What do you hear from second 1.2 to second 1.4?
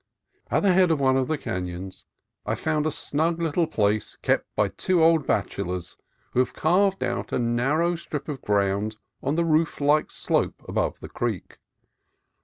the